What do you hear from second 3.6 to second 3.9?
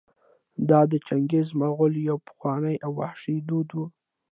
و.